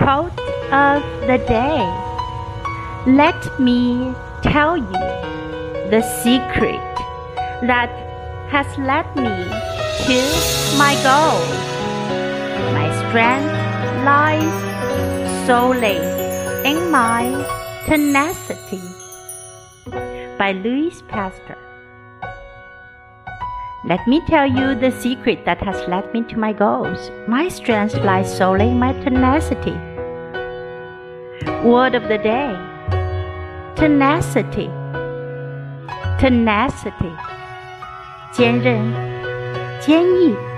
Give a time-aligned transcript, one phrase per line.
[0.00, 0.40] Quote
[0.72, 1.76] of the day
[3.06, 5.02] Let me tell you
[5.92, 6.80] the secret
[7.68, 7.92] that
[8.48, 9.28] has led me
[10.08, 10.16] to
[10.78, 11.36] my goal.
[12.72, 13.52] My strength
[14.08, 16.00] lies solely
[16.64, 17.28] in my
[17.84, 18.80] tenacity.
[20.38, 21.58] By Louis Pasteur.
[23.84, 27.10] Let me tell you the secret that has led me to my goals.
[27.28, 29.78] My strength lies solely in my tenacity.
[31.63, 32.55] Word of the day
[33.75, 34.69] tenacity.
[36.17, 37.11] Tenacity.
[38.31, 38.77] 坚韧、
[39.79, 40.48] 坚毅。